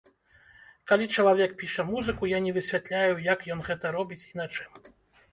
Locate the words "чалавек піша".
1.17-1.85